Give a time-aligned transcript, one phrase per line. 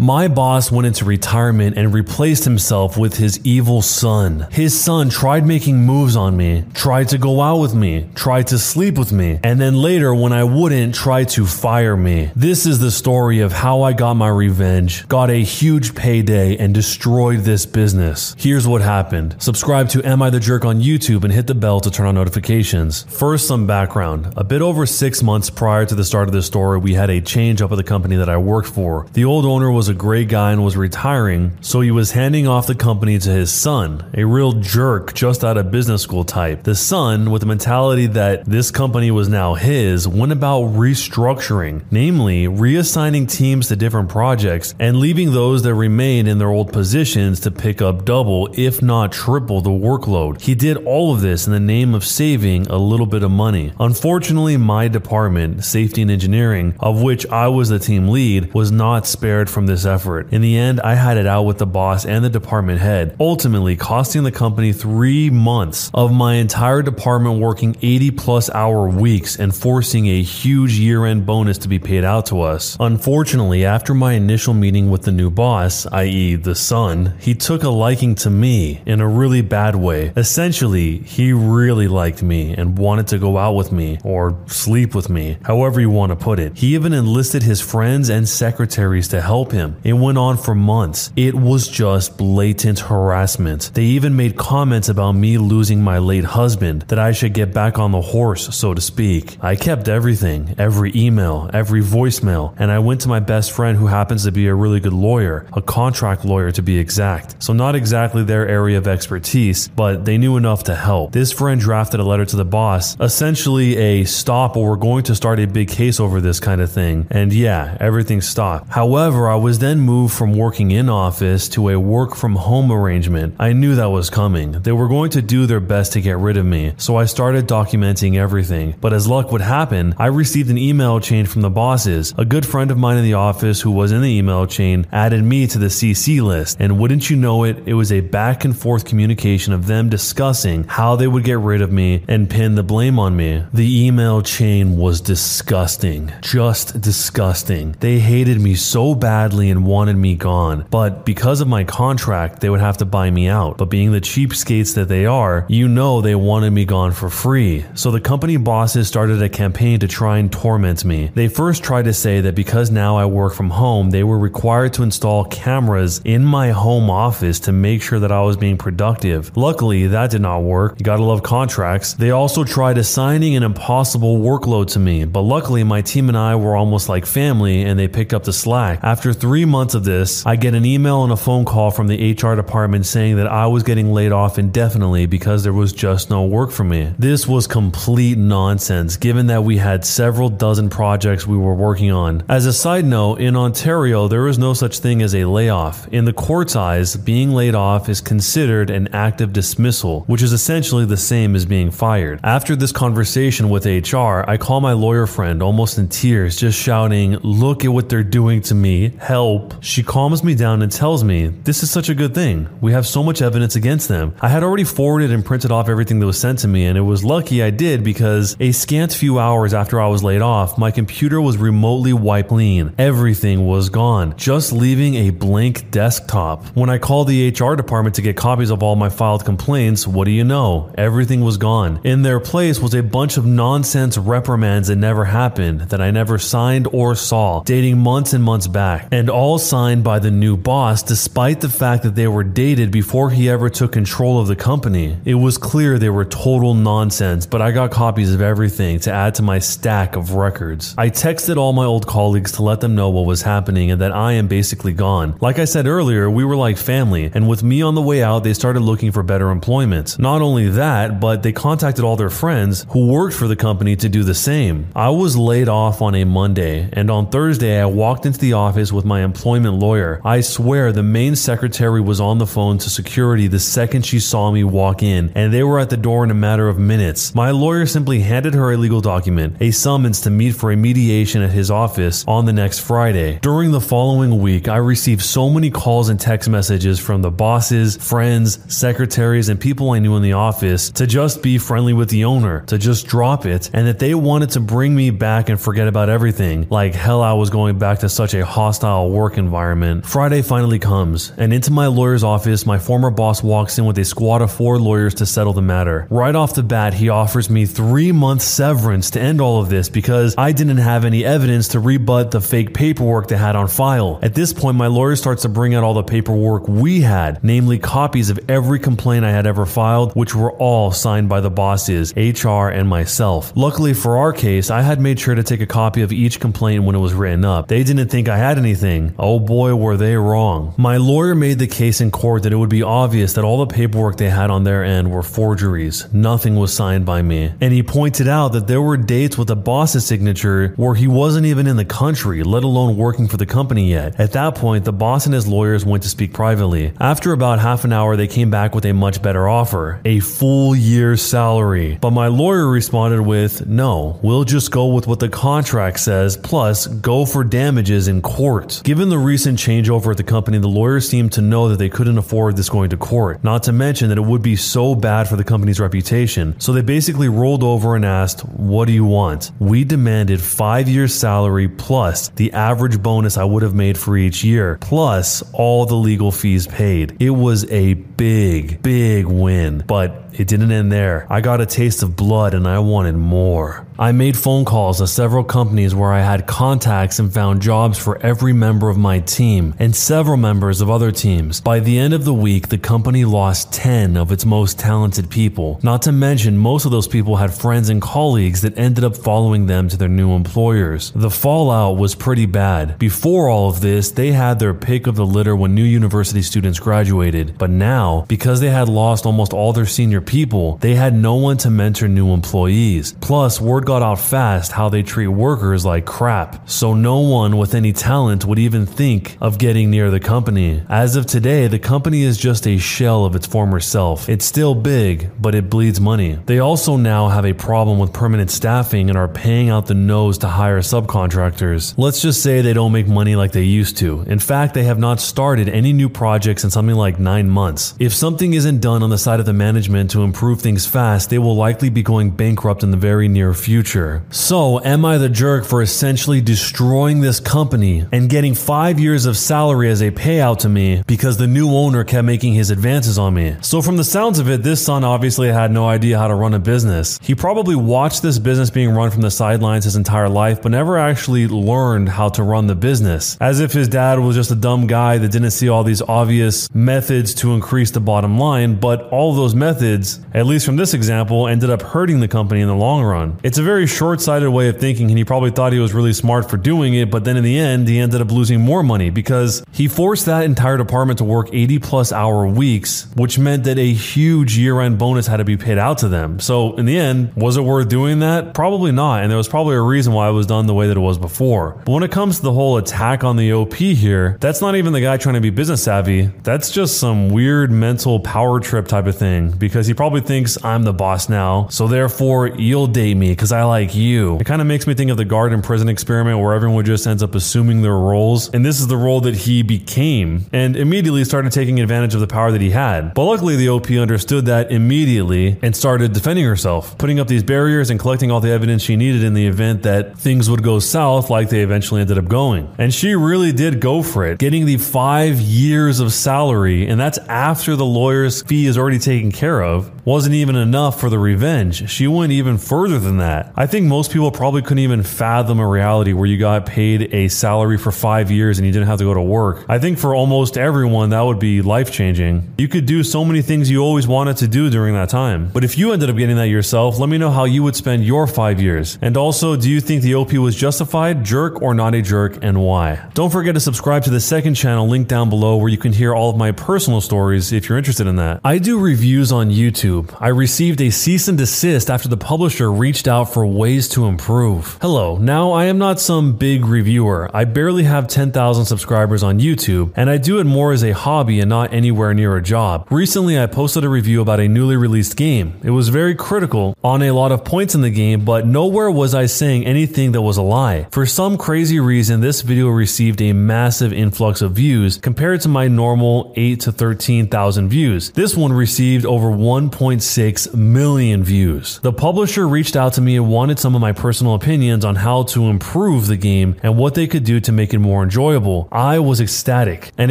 [0.00, 4.46] My boss went into retirement and replaced himself with his evil son.
[4.50, 8.58] His son tried making moves on me, tried to go out with me, tried to
[8.58, 12.30] sleep with me, and then later, when I wouldn't, tried to fire me.
[12.34, 16.72] This is the story of how I got my revenge, got a huge payday, and
[16.72, 18.34] destroyed this business.
[18.38, 19.36] Here's what happened.
[19.38, 22.14] Subscribe to Am I the Jerk on YouTube and hit the bell to turn on
[22.14, 23.02] notifications.
[23.02, 24.32] First, some background.
[24.34, 27.20] A bit over six months prior to the start of this story, we had a
[27.20, 29.06] change up at the company that I worked for.
[29.12, 32.66] The old owner was a great guy and was retiring, so he was handing off
[32.66, 36.62] the company to his son, a real jerk just out of business school type.
[36.62, 42.46] The son, with the mentality that this company was now his, went about restructuring, namely
[42.46, 47.50] reassigning teams to different projects and leaving those that remained in their old positions to
[47.50, 50.40] pick up double, if not triple, the workload.
[50.40, 53.72] He did all of this in the name of saving a little bit of money.
[53.80, 59.06] Unfortunately, my department, safety and engineering, of which I was the team lead, was not
[59.06, 60.32] spared from this effort.
[60.32, 63.76] In the end, I had it out with the boss and the department head, ultimately
[63.76, 69.54] costing the company three months of my entire department working 80 plus hour weeks and
[69.54, 72.76] forcing a huge year end bonus to be paid out to us.
[72.80, 77.68] Unfortunately, after my initial meeting with the new boss, i.e., the son, he took a
[77.68, 80.12] liking to me in a really bad way.
[80.16, 85.08] Essentially, he really liked me and wanted to go out with me or sleep with
[85.08, 86.56] me, however you want to put it.
[86.56, 89.69] He even enlisted his friends and secretaries to help him.
[89.84, 91.12] It went on for months.
[91.16, 93.70] It was just blatant harassment.
[93.74, 97.78] They even made comments about me losing my late husband, that I should get back
[97.78, 99.36] on the horse, so to speak.
[99.42, 103.86] I kept everything, every email, every voicemail, and I went to my best friend who
[103.86, 107.42] happens to be a really good lawyer, a contract lawyer to be exact.
[107.42, 111.12] So, not exactly their area of expertise, but they knew enough to help.
[111.12, 115.16] This friend drafted a letter to the boss, essentially a stop or we're going to
[115.16, 117.06] start a big case over this kind of thing.
[117.10, 118.70] And yeah, everything stopped.
[118.70, 123.36] However, I was then moved from working in office to a work from home arrangement.
[123.38, 124.52] I knew that was coming.
[124.52, 127.46] They were going to do their best to get rid of me, so I started
[127.46, 128.74] documenting everything.
[128.80, 132.14] But as luck would happen, I received an email chain from the bosses.
[132.16, 135.22] A good friend of mine in the office who was in the email chain added
[135.22, 138.56] me to the CC list, and wouldn't you know it, it was a back and
[138.56, 142.62] forth communication of them discussing how they would get rid of me and pin the
[142.62, 143.44] blame on me.
[143.52, 146.12] The email chain was disgusting.
[146.22, 147.76] Just disgusting.
[147.80, 150.66] They hated me so badly and wanted me gone.
[150.70, 153.58] But because of my contract, they would have to buy me out.
[153.58, 157.64] But being the cheapskates that they are, you know they wanted me gone for free.
[157.74, 161.10] So the company bosses started a campaign to try and torment me.
[161.14, 164.72] They first tried to say that because now I work from home, they were required
[164.74, 169.36] to install cameras in my home office to make sure that I was being productive.
[169.36, 170.78] Luckily, that did not work.
[170.78, 171.94] You gotta love contracts.
[171.94, 176.36] They also tried assigning an impossible workload to me, but luckily my team and I
[176.36, 178.80] were almost like family and they picked up the slack.
[178.82, 182.12] After three months of this, I get an email and a phone call from the
[182.14, 186.24] HR department saying that I was getting laid off indefinitely because there was just no
[186.24, 186.92] work for me.
[186.98, 192.24] This was complete nonsense given that we had several dozen projects we were working on.
[192.28, 195.86] As a side note, in Ontario, there is no such thing as a layoff.
[195.92, 200.86] In the court's eyes, being laid off is considered an active dismissal, which is essentially
[200.86, 202.18] the same as being fired.
[202.24, 207.16] After this conversation with HR, I call my lawyer friend almost in tears, just shouting,
[207.18, 208.88] Look at what they're doing to me,
[209.20, 209.62] help.
[209.62, 212.48] She calms me down and tells me, This is such a good thing.
[212.62, 214.14] We have so much evidence against them.
[214.20, 216.86] I had already forwarded and printed off everything that was sent to me, and it
[216.92, 220.70] was lucky I did because a scant few hours after I was laid off, my
[220.70, 222.72] computer was remotely wiped clean.
[222.78, 226.46] Everything was gone, just leaving a blank desktop.
[226.56, 230.04] When I called the HR department to get copies of all my filed complaints, what
[230.06, 230.72] do you know?
[230.78, 231.80] Everything was gone.
[231.84, 236.18] In their place was a bunch of nonsense reprimands that never happened, that I never
[236.18, 240.82] signed or saw, dating months and months back, and all signed by the new boss
[240.82, 244.96] despite the fact that they were dated before he ever took control of the company.
[245.04, 249.16] It was clear they were total nonsense, but I got copies of everything to add
[249.16, 250.74] to my stack of records.
[250.78, 253.92] I texted all my old colleagues to let them know what was happening and that
[253.92, 255.16] I am basically gone.
[255.20, 258.24] Like I said earlier, we were like family, and with me on the way out,
[258.24, 259.98] they started looking for better employment.
[259.98, 263.88] Not only that, but they contacted all their friends who worked for the company to
[263.88, 264.68] do the same.
[264.74, 268.72] I was laid off on a Monday, and on Thursday, I walked into the office
[268.72, 270.00] with my employment lawyer.
[270.04, 274.30] I swear the main secretary was on the phone to security the second she saw
[274.30, 277.14] me walk in, and they were at the door in a matter of minutes.
[277.14, 281.22] My lawyer simply handed her a legal document, a summons to meet for a mediation
[281.22, 283.18] at his office on the next Friday.
[283.22, 287.76] During the following week, I received so many calls and text messages from the bosses,
[287.76, 292.04] friends, secretaries, and people I knew in the office to just be friendly with the
[292.04, 295.68] owner, to just drop it, and that they wanted to bring me back and forget
[295.68, 296.46] about everything.
[296.50, 299.86] Like hell, I was going back to such a hostile hostile work environment.
[299.86, 303.84] Friday finally comes, and into my lawyer's office, my former boss walks in with a
[303.84, 305.86] squad of four lawyers to settle the matter.
[305.90, 309.68] Right off the bat, he offers me three months severance to end all of this
[309.68, 313.98] because I didn't have any evidence to rebut the fake paperwork they had on file.
[314.02, 317.58] At this point, my lawyer starts to bring out all the paperwork we had, namely
[317.58, 321.94] copies of every complaint I had ever filed, which were all signed by the bosses,
[321.96, 323.32] HR, and myself.
[323.36, 326.64] Luckily for our case, I had made sure to take a copy of each complaint
[326.64, 327.48] when it was written up.
[327.48, 328.79] They didn't think I had anything.
[328.98, 330.54] Oh boy, were they wrong.
[330.56, 333.54] My lawyer made the case in court that it would be obvious that all the
[333.54, 335.92] paperwork they had on their end were forgeries.
[335.92, 337.32] Nothing was signed by me.
[337.40, 341.26] And he pointed out that there were dates with the boss's signature where he wasn't
[341.26, 343.98] even in the country, let alone working for the company yet.
[343.98, 346.72] At that point, the boss and his lawyers went to speak privately.
[346.80, 350.54] After about half an hour, they came back with a much better offer a full
[350.54, 351.78] year's salary.
[351.80, 356.66] But my lawyer responded with, No, we'll just go with what the contract says, plus
[356.66, 358.62] go for damages in court.
[358.70, 361.98] Given the recent changeover at the company, the lawyers seemed to know that they couldn't
[361.98, 363.24] afford this going to court.
[363.24, 366.38] Not to mention that it would be so bad for the company's reputation.
[366.38, 369.32] So they basically rolled over and asked, What do you want?
[369.40, 374.22] We demanded five years' salary plus the average bonus I would have made for each
[374.22, 376.96] year, plus all the legal fees paid.
[377.00, 381.06] It was a big, big win, but it didn't end there.
[381.08, 383.66] I got a taste of blood and I wanted more.
[383.78, 387.96] I made phone calls to several companies where I had contacts and found jobs for
[388.02, 391.40] every member of my team and several members of other teams.
[391.40, 395.58] By the end of the week, the company lost 10 of its most talented people.
[395.62, 399.46] Not to mention, most of those people had friends and colleagues that ended up following
[399.46, 400.92] them to their new employers.
[400.94, 402.78] The fallout was pretty bad.
[402.78, 406.60] Before all of this, they had their pick of the litter when new university students
[406.60, 407.38] graduated.
[407.38, 411.36] But now, because they had lost almost all their senior people, they had no one
[411.36, 412.92] to mentor new employees.
[413.00, 417.54] Plus, word got out fast how they treat workers like crap, so no one with
[417.54, 420.62] any talent would even think of getting near the company.
[420.68, 424.08] As of today, the company is just a shell of its former self.
[424.08, 426.18] It's still big, but it bleeds money.
[426.26, 430.18] They also now have a problem with permanent staffing and are paying out the nose
[430.18, 431.74] to hire subcontractors.
[431.78, 434.02] Let's just say they don't make money like they used to.
[434.02, 437.74] In fact, they have not started any new projects in something like nine months.
[437.78, 441.18] If something isn't done on the side of the management to improve things fast, they
[441.18, 444.02] will likely be going bankrupt in the very near future.
[444.10, 449.16] So, am I the jerk for essentially destroying this company and getting five years of
[449.16, 453.14] salary as a payout to me because the new owner kept making his advances on
[453.14, 453.36] me?
[453.40, 456.34] So, from the sounds of it, this son obviously had no idea how to run
[456.34, 456.98] a business.
[457.02, 460.78] He probably watched this business being run from the sidelines his entire life, but never
[460.78, 463.16] actually learned how to run the business.
[463.20, 466.52] As if his dad was just a dumb guy that didn't see all these obvious
[466.54, 469.79] methods to increase the bottom line, but all those methods,
[470.14, 473.18] at least from this example, ended up hurting the company in the long run.
[473.22, 475.92] It's a very short sighted way of thinking, and he probably thought he was really
[475.92, 478.90] smart for doing it, but then in the end, he ended up losing more money
[478.90, 483.58] because he forced that entire department to work 80 plus hour weeks, which meant that
[483.58, 486.20] a huge year end bonus had to be paid out to them.
[486.20, 488.34] So, in the end, was it worth doing that?
[488.34, 490.76] Probably not, and there was probably a reason why it was done the way that
[490.76, 491.60] it was before.
[491.64, 494.72] But when it comes to the whole attack on the OP here, that's not even
[494.72, 496.10] the guy trying to be business savvy.
[496.22, 500.64] That's just some weird mental power trip type of thing because he probably thinks I'm
[500.64, 504.18] the boss now, so therefore you'll date me because I like you.
[504.18, 506.88] It kind of makes me think of the guard in prison experiment where everyone just
[506.88, 508.30] ends up assuming their roles.
[508.30, 512.08] And this is the role that he became and immediately started taking advantage of the
[512.08, 512.94] power that he had.
[512.94, 517.70] But luckily, the OP understood that immediately and started defending herself, putting up these barriers
[517.70, 521.10] and collecting all the evidence she needed in the event that things would go south
[521.10, 522.52] like they eventually ended up going.
[522.58, 526.66] And she really did go for it, getting the five years of salary.
[526.66, 530.78] And that's after the lawyer's fee is already taken care of of wasn't even enough
[530.78, 531.68] for the revenge.
[531.68, 533.32] She went even further than that.
[533.34, 537.08] I think most people probably couldn't even fathom a reality where you got paid a
[537.08, 539.44] salary for five years and you didn't have to go to work.
[539.48, 542.32] I think for almost everyone, that would be life changing.
[542.38, 545.28] You could do so many things you always wanted to do during that time.
[545.32, 547.84] But if you ended up getting that yourself, let me know how you would spend
[547.84, 548.78] your five years.
[548.80, 552.40] And also, do you think the OP was justified, jerk, or not a jerk, and
[552.40, 552.80] why?
[552.94, 555.92] Don't forget to subscribe to the second channel linked down below where you can hear
[555.92, 558.20] all of my personal stories if you're interested in that.
[558.22, 559.79] I do reviews on YouTube.
[560.00, 564.58] I received a cease and desist after the publisher reached out for ways to improve.
[564.60, 567.10] Hello, now I am not some big reviewer.
[567.14, 571.20] I barely have 10,000 subscribers on YouTube, and I do it more as a hobby
[571.20, 572.66] and not anywhere near a job.
[572.70, 575.38] Recently, I posted a review about a newly released game.
[575.42, 578.94] It was very critical on a lot of points in the game, but nowhere was
[578.94, 580.66] I saying anything that was a lie.
[580.70, 585.48] For some crazy reason, this video received a massive influx of views compared to my
[585.48, 587.90] normal 8 to 13,000 views.
[587.92, 591.58] This one received over 1.2 1.6 million views.
[591.58, 595.02] The publisher reached out to me and wanted some of my personal opinions on how
[595.02, 598.48] to improve the game and what they could do to make it more enjoyable.
[598.50, 599.90] I was ecstatic and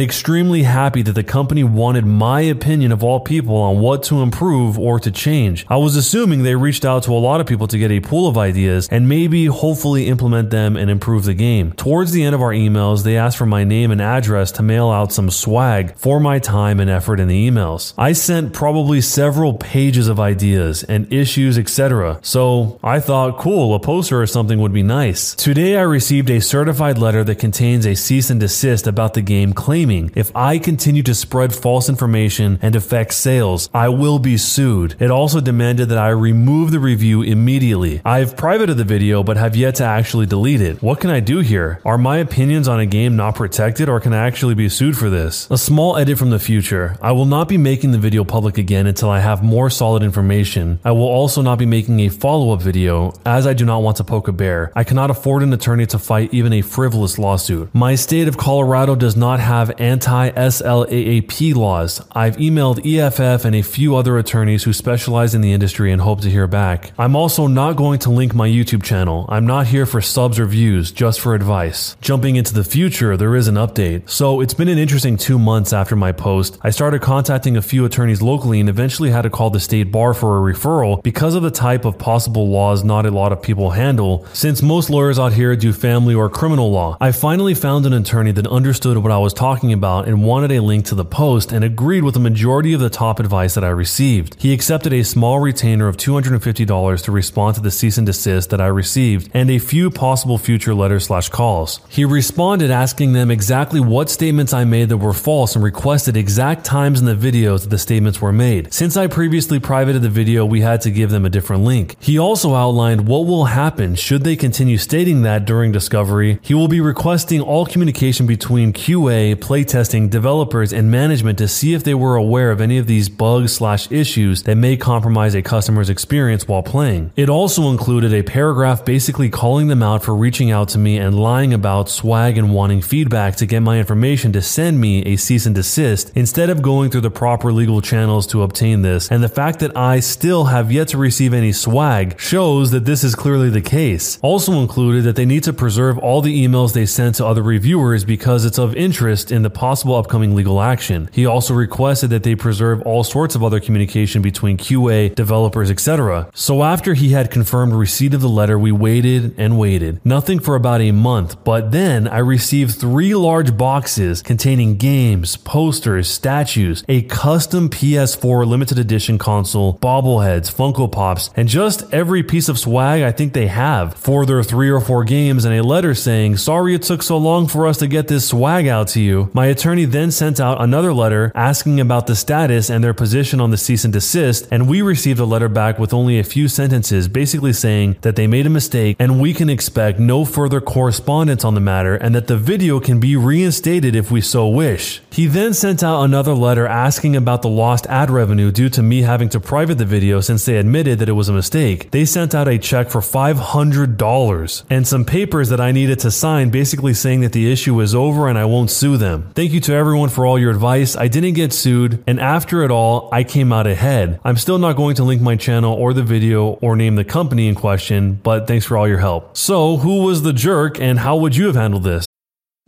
[0.00, 4.76] extremely happy that the company wanted my opinion of all people on what to improve
[4.76, 5.64] or to change.
[5.68, 8.28] I was assuming they reached out to a lot of people to get a pool
[8.28, 11.72] of ideas and maybe hopefully implement them and improve the game.
[11.74, 14.90] Towards the end of our emails, they asked for my name and address to mail
[14.90, 17.94] out some swag for my time and effort in the emails.
[17.96, 22.18] I sent probably several pages of ideas and issues, etc.
[22.22, 25.34] So I thought, cool, a poster or something would be nice.
[25.34, 29.52] Today I received a certified letter that contains a cease and desist about the game
[29.52, 34.96] claiming if I continue to spread false information and affect sales, I will be sued.
[34.98, 38.00] It also demanded that I remove the review immediately.
[38.04, 40.82] I've privated the video but have yet to actually delete it.
[40.82, 41.80] What can I do here?
[41.84, 45.10] Are my opinions on a game not protected or can I actually be sued for
[45.10, 45.48] this?
[45.50, 46.96] A small edit from the future.
[47.00, 50.78] I will not be making the video public again until I have more solid information.
[50.84, 53.96] I will also not be making a follow up video as I do not want
[53.96, 54.72] to poke a bear.
[54.76, 57.74] I cannot afford an attorney to fight even a frivolous lawsuit.
[57.74, 62.00] My state of Colorado does not have anti SLAPP laws.
[62.12, 66.20] I've emailed EFF and a few other attorneys who specialize in the industry and hope
[66.20, 66.92] to hear back.
[66.96, 69.26] I'm also not going to link my YouTube channel.
[69.28, 71.96] I'm not here for subs or views, just for advice.
[72.00, 74.08] Jumping into the future, there is an update.
[74.08, 76.56] So it's been an interesting two months after my post.
[76.62, 80.12] I started contacting a few attorneys locally and eventually had to call the state bar
[80.12, 83.70] for a referral because of the type of possible laws not a lot of people
[83.70, 86.94] handle, since most lawyers out here do family or criminal law.
[87.00, 90.60] I finally found an attorney that understood what I was talking about and wanted a
[90.60, 93.70] link to the post and agreed with the majority of the top advice that I
[93.70, 94.36] received.
[94.38, 98.60] He accepted a small retainer of $250 to respond to the cease and desist that
[98.60, 101.80] I received and a few possible future letters slash calls.
[101.88, 106.66] He responded asking them exactly what statements I made that were false and requested exact
[106.66, 108.74] times in the videos that the statements were made.
[108.74, 109.29] Since I previously
[109.60, 111.96] privated the video, we had to give them a different link.
[112.00, 116.38] He also outlined what will happen should they continue stating that during discovery.
[116.42, 121.84] He will be requesting all communication between QA, playtesting, developers, and management to see if
[121.84, 125.90] they were aware of any of these bugs slash issues that may compromise a customer's
[125.90, 127.12] experience while playing.
[127.16, 131.18] It also included a paragraph basically calling them out for reaching out to me and
[131.18, 135.46] lying about swag and wanting feedback to get my information to send me a cease
[135.46, 139.10] and desist instead of going through the proper legal channels to obtain this.
[139.10, 143.04] And the fact that I still have yet to receive any swag shows that this
[143.04, 144.18] is clearly the case.
[144.22, 148.04] Also included that they need to preserve all the emails they sent to other reviewers
[148.04, 151.08] because it's of interest in the possible upcoming legal action.
[151.12, 156.30] He also requested that they preserve all sorts of other communication between QA, developers, etc.
[156.34, 160.00] So after he had confirmed receipt of the letter, we waited and waited.
[160.04, 166.08] Nothing for about a month, but then I received three large boxes containing games, posters,
[166.08, 172.58] statues, a custom PS4 limited edition console, bobbleheads, Funko Pops, and just every piece of
[172.58, 176.36] swag I think they have for their three or four games and a letter saying,
[176.36, 179.30] Sorry it took so long for us to get this swag out to you.
[179.32, 183.50] My attorney then sent out another letter asking about the status and their position on
[183.50, 187.08] the cease and desist, and we received a letter back with only a few sentences
[187.08, 191.54] basically saying that they made a mistake and we can expect no further correspondence on
[191.54, 195.00] the matter and that the video can be reinstated if we so wish.
[195.10, 198.99] He then sent out another letter asking about the lost ad revenue due to me
[199.02, 201.90] having to private the video since they admitted that it was a mistake.
[201.90, 206.50] They sent out a check for $500 and some papers that I needed to sign
[206.50, 209.30] basically saying that the issue is over and I won't sue them.
[209.34, 210.96] Thank you to everyone for all your advice.
[210.96, 214.20] I didn't get sued, and after it all, I came out ahead.
[214.24, 217.48] I'm still not going to link my channel or the video or name the company
[217.48, 219.36] in question, but thanks for all your help.
[219.36, 222.09] So, who was the jerk and how would you have handled this?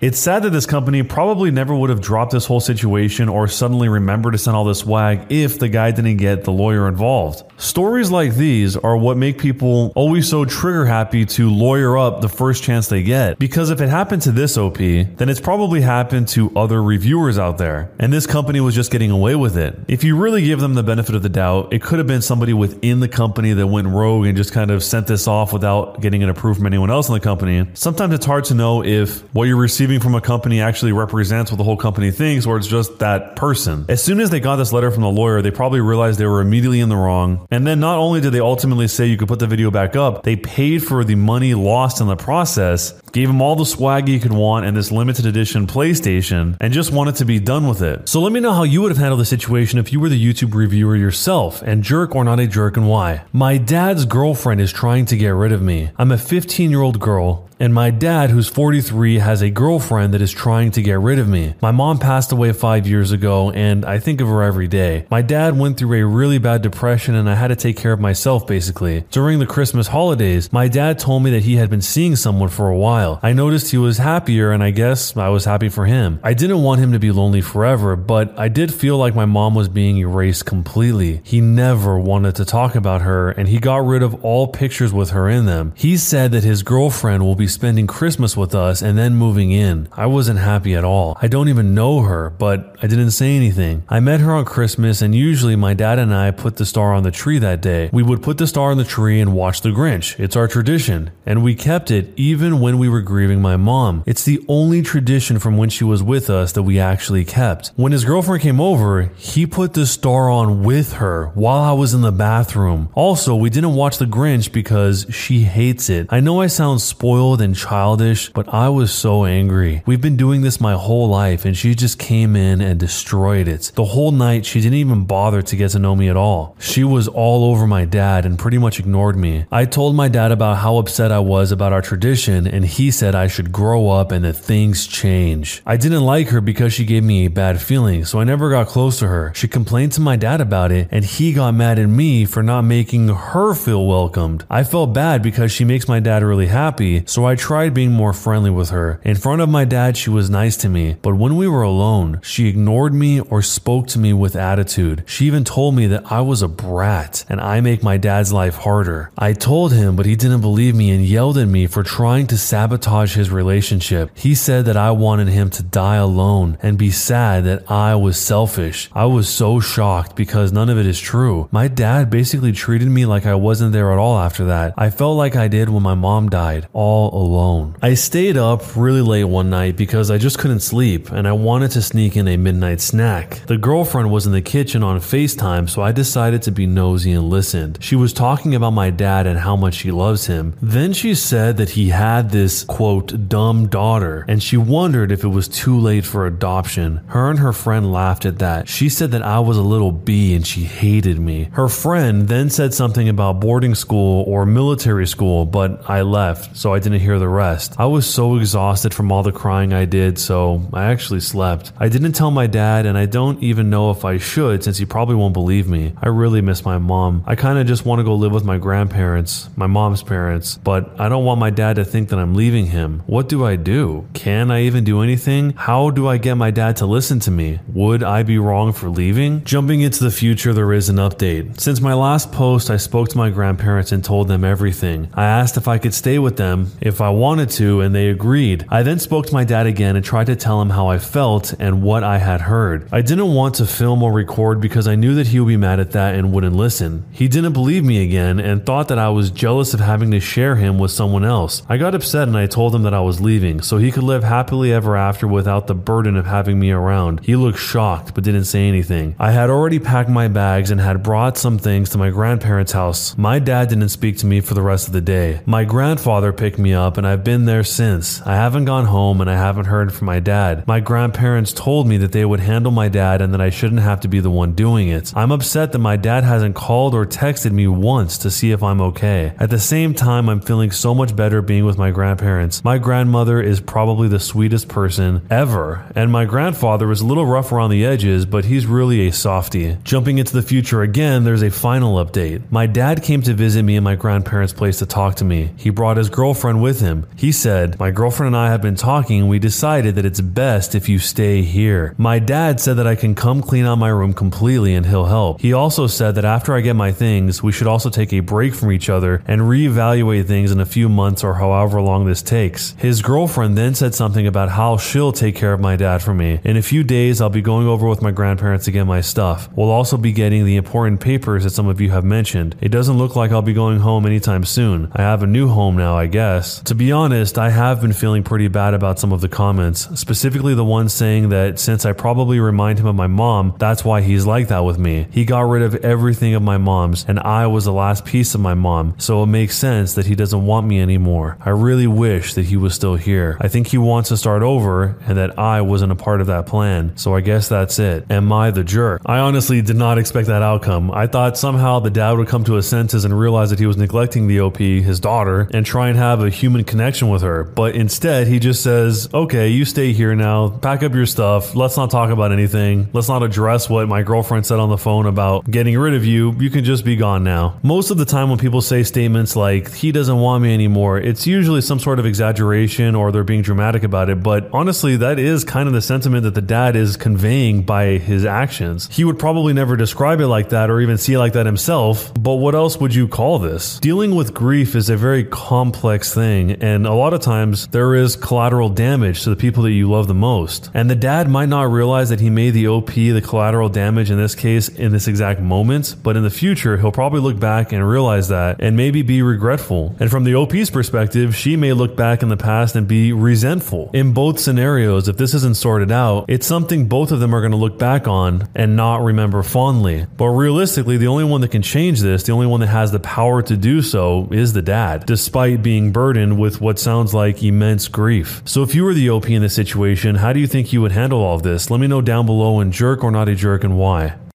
[0.00, 3.88] It's sad that this company probably never would have dropped this whole situation or suddenly
[3.88, 7.42] remembered to send all this swag if the guy didn't get the lawyer involved.
[7.60, 12.28] Stories like these are what make people always so trigger happy to lawyer up the
[12.28, 13.38] first chance they get.
[13.38, 17.58] Because if it happened to this OP, then it's probably happened to other reviewers out
[17.58, 17.90] there.
[17.98, 19.76] And this company was just getting away with it.
[19.88, 22.52] If you really give them the benefit of the doubt, it could have been somebody
[22.52, 26.22] within the company that went rogue and just kind of sent this off without getting
[26.22, 27.66] it approved from anyone else in the company.
[27.74, 31.56] Sometimes it's hard to know if what you're receiving from a company actually represents what
[31.56, 33.84] the whole company thinks or it's just that person.
[33.88, 36.40] As soon as they got this letter from the lawyer, they probably realized they were
[36.40, 39.38] immediately in the wrong and then not only did they ultimately say you could put
[39.38, 43.40] the video back up, they paid for the money lost in the process, gave him
[43.40, 47.24] all the swag you could want and this limited edition PlayStation, and just wanted to
[47.24, 48.08] be done with it.
[48.08, 50.22] So let me know how you would have handled the situation if you were the
[50.22, 53.24] YouTube reviewer yourself, and jerk or not a jerk and why.
[53.32, 55.90] My dad's girlfriend is trying to get rid of me.
[55.98, 57.48] I'm a 15 year old girl.
[57.60, 61.28] And my dad, who's 43, has a girlfriend that is trying to get rid of
[61.28, 61.54] me.
[61.60, 65.06] My mom passed away five years ago, and I think of her every day.
[65.10, 68.00] My dad went through a really bad depression, and I had to take care of
[68.00, 69.04] myself basically.
[69.10, 72.68] During the Christmas holidays, my dad told me that he had been seeing someone for
[72.68, 73.07] a while.
[73.22, 76.20] I noticed he was happier, and I guess I was happy for him.
[76.22, 79.54] I didn't want him to be lonely forever, but I did feel like my mom
[79.54, 81.20] was being erased completely.
[81.24, 85.10] He never wanted to talk about her, and he got rid of all pictures with
[85.10, 85.72] her in them.
[85.74, 89.88] He said that his girlfriend will be spending Christmas with us and then moving in.
[89.92, 91.16] I wasn't happy at all.
[91.22, 93.84] I don't even know her, but I didn't say anything.
[93.88, 97.02] I met her on Christmas, and usually my dad and I put the star on
[97.02, 97.90] the tree that day.
[97.92, 100.18] We would put the star on the tree and watch The Grinch.
[100.18, 104.02] It's our tradition, and we kept it even when we were grieving my mom.
[104.06, 107.72] It's the only tradition from when she was with us that we actually kept.
[107.76, 111.94] When his girlfriend came over, he put the star on with her while I was
[111.94, 112.88] in the bathroom.
[112.94, 116.06] Also, we didn't watch The Grinch because she hates it.
[116.10, 119.82] I know I sound spoiled and childish, but I was so angry.
[119.86, 123.72] We've been doing this my whole life, and she just came in and destroyed it.
[123.74, 126.56] The whole night, she didn't even bother to get to know me at all.
[126.58, 129.46] She was all over my dad and pretty much ignored me.
[129.50, 133.14] I told my dad about how upset I was about our tradition, and he said
[133.14, 135.62] I should grow up and that things change.
[135.66, 138.68] I didn't like her because she gave me a bad feeling, so I never got
[138.68, 139.32] close to her.
[139.34, 142.62] She complained to my dad about it, and he got mad at me for not
[142.62, 144.44] making her feel welcomed.
[144.48, 148.12] I felt bad because she makes my dad really happy, so I tried being more
[148.12, 149.00] friendly with her.
[149.04, 152.20] In front of my dad, she was nice to me, but when we were alone,
[152.22, 155.02] she ignored me or spoke to me with attitude.
[155.06, 158.56] She even told me that I was a brat and I make my dad's life
[158.56, 159.10] harder.
[159.18, 162.38] I told him, but he didn't believe me and yelled at me for trying to
[162.38, 164.10] sabotage his relationship.
[164.16, 168.18] He said that I wanted him to die alone and be sad that I was
[168.18, 168.90] selfish.
[168.92, 171.48] I was so shocked because none of it is true.
[171.50, 174.74] My dad basically treated me like I wasn't there at all after that.
[174.76, 177.76] I felt like I did when my mom died, all alone.
[177.82, 181.70] I stayed up really late one night because I just couldn't sleep and I wanted
[181.72, 183.46] to sneak in a midnight snack.
[183.46, 187.30] The girlfriend was in the kitchen on FaceTime, so I decided to be nosy and
[187.30, 187.78] listened.
[187.80, 190.56] She was talking about my dad and how much she loves him.
[190.60, 195.28] Then she said that he had this, quote, dumb daughter, and she wondered if it
[195.28, 197.02] was too late for adoption.
[197.06, 198.68] Her and her friend laughed at that.
[198.68, 201.48] She said that I was a little bee and she hated me.
[201.52, 206.74] Her friend then said something about boarding school or military school, but I left, so
[206.74, 207.74] I didn't hear the rest.
[207.78, 211.72] I was so exhausted from all the crying I did, so I actually slept.
[211.78, 214.86] I didn't tell my dad, and I don't even know if I should since he
[214.86, 215.92] probably won't believe me.
[216.00, 217.22] I really miss my mom.
[217.26, 221.00] I kind of just want to go live with my grandparents, my mom's parents, but
[221.00, 223.02] I don't want my dad to think that I'm leaving him.
[223.06, 224.08] What do I do?
[224.14, 225.52] Can I even do anything?
[225.52, 227.60] How do I get my dad to listen to me?
[227.68, 229.44] Would I be wrong for leaving?
[229.44, 231.60] Jumping into the future, there is an update.
[231.60, 235.10] Since my last post, I spoke to my grandparents and told them everything.
[235.12, 238.64] I asked if I could stay with them if I wanted to, and they agreed.
[238.68, 241.54] I then spoke to my dad again and tried to tell him how I felt
[241.58, 242.88] and what I had heard.
[242.92, 245.80] I didn't want to film or record because I knew that he would be mad
[245.80, 247.04] at that and wouldn't listen.
[247.10, 250.56] He didn't believe me again and thought that I was jealous of having to share
[250.56, 251.62] him with someone else.
[251.68, 254.24] I got upset and I told him that I was leaving, so he could live
[254.24, 257.20] happily ever after without the burden of having me around.
[257.24, 259.14] He looked shocked, but didn't say anything.
[259.18, 263.16] I had already packed my bags and had brought some things to my grandparents' house.
[263.16, 265.40] My dad didn't speak to me for the rest of the day.
[265.46, 268.22] My grandfather picked me up, and I've been there since.
[268.22, 270.66] I haven't gone home, and I haven't heard from my dad.
[270.66, 274.00] My grandparents told me that they would handle my dad and that I shouldn't have
[274.00, 275.12] to be the one doing it.
[275.16, 278.80] I'm upset that my dad hasn't called or texted me once to see if I'm
[278.80, 279.32] okay.
[279.38, 282.27] At the same time, I'm feeling so much better being with my grandparents.
[282.64, 287.52] My grandmother is probably the sweetest person ever, and my grandfather is a little rough
[287.52, 289.76] around the edges, but he's really a softie.
[289.84, 292.42] Jumping into the future again, there's a final update.
[292.50, 295.50] My dad came to visit me in my grandparents' place to talk to me.
[295.56, 297.06] He brought his girlfriend with him.
[297.16, 300.74] He said, My girlfriend and I have been talking, and we decided that it's best
[300.74, 301.94] if you stay here.
[301.96, 305.40] My dad said that I can come clean out my room completely and he'll help.
[305.40, 308.54] He also said that after I get my things, we should also take a break
[308.54, 312.74] from each other and reevaluate things in a few months or however long this takes.
[312.78, 316.40] His girlfriend then said something about how she'll take care of my dad for me.
[316.44, 319.48] In a few days, I'll be going over with my grandparents to get my stuff.
[319.54, 322.56] We'll also be getting the important papers that some of you have mentioned.
[322.60, 324.90] It doesn't look like I'll be going home anytime soon.
[324.94, 326.60] I have a new home now, I guess.
[326.62, 330.54] To be honest, I have been feeling pretty bad about some of the comments, specifically
[330.54, 334.26] the ones saying that since I probably remind him of my mom, that's why he's
[334.26, 335.06] like that with me.
[335.10, 338.40] He got rid of everything of my mom's, and I was the last piece of
[338.40, 341.36] my mom, so it makes sense that he doesn't want me anymore.
[341.40, 343.36] I really wish that he was still here.
[343.40, 346.46] I think he wants to start over and that I wasn't a part of that
[346.46, 348.10] plan, so I guess that's it.
[348.10, 349.02] Am I the jerk?
[349.04, 350.90] I honestly did not expect that outcome.
[350.92, 353.76] I thought somehow the dad would come to his senses and realize that he was
[353.76, 357.74] neglecting the OP, his daughter, and try and have a human connection with her, but
[357.74, 361.90] instead he just says, okay, you stay here now, pack up your stuff, let's not
[361.90, 365.76] talk about anything, let's not address what my girlfriend said on the phone about getting
[365.76, 367.58] rid of you, you can just be gone now.
[367.62, 371.26] Most of the time, when people say statements like, he doesn't want me anymore, it's
[371.26, 374.22] usually some sort of exaggeration or they're being dramatic about it.
[374.22, 378.24] But honestly, that is kind of the sentiment that the dad is conveying by his
[378.24, 378.88] actions.
[378.90, 382.12] He would probably never describe it like that or even see it like that himself.
[382.14, 383.78] But what else would you call this?
[383.80, 386.52] Dealing with grief is a very complex thing.
[386.52, 390.08] And a lot of times, there is collateral damage to the people that you love
[390.08, 390.70] the most.
[390.74, 394.18] And the dad might not realize that he made the OP the collateral damage in
[394.18, 397.88] this case in this exact moment, but in the future, he'll probably look back and
[397.88, 399.94] realize that and maybe be regretful.
[400.00, 403.90] And from the OP's perspective, she may look back in the past and be resentful.
[403.94, 407.52] In both scenarios, if this isn't sorted out, it's something both of them are going
[407.52, 410.06] to look back on and not remember fondly.
[410.16, 413.00] But realistically, the only one that can change this, the only one that has the
[413.00, 417.88] power to do so, is the dad, despite being burdened with what sounds like immense
[417.88, 418.42] grief.
[418.44, 420.92] So if you were the OP in this situation, how do you think you would
[420.92, 421.70] handle all of this?
[421.70, 424.16] Let me know down below and jerk or not a jerk and why.